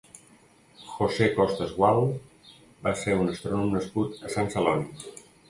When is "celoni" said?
4.57-5.15